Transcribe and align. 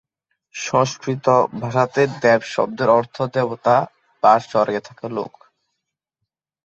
সংস্কৃত 0.55 1.25
ভাষাতে 1.55 2.01
'দেব' 2.13 2.49
শব্দের 2.53 2.89
অর্থ 2.89 3.17
দেবতা 3.35 3.75
বা 4.23 4.33
স্বর্গে 4.41 4.81
থাকা 4.87 5.07
লোক। 5.09 5.33